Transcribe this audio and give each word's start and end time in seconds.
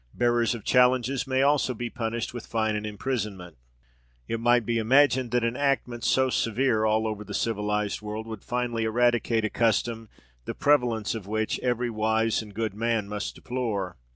Bearers 0.15 0.55
of 0.55 0.63
challenges 0.63 1.27
may 1.27 1.43
also 1.43 1.75
be 1.75 1.91
punished 1.91 2.33
with 2.33 2.47
fine 2.47 2.75
and 2.75 2.87
imprisonment. 2.87 3.55
It 4.27 4.39
might 4.39 4.65
be 4.65 4.79
imagined 4.79 5.29
that 5.29 5.43
enactments 5.43 6.07
so 6.07 6.31
severe 6.31 6.85
all 6.85 7.05
over 7.05 7.23
the 7.23 7.35
civilised 7.35 8.01
world 8.01 8.25
would 8.25 8.43
finally 8.43 8.83
eradicate 8.83 9.45
a 9.45 9.49
custom, 9.51 10.09
the 10.45 10.55
prevalence 10.55 11.13
of 11.13 11.27
which 11.27 11.59
every 11.59 11.91
wise 11.91 12.41
and 12.41 12.51
good 12.55 12.73
man 12.73 13.07
must 13.07 13.35
deplore. 13.35 13.95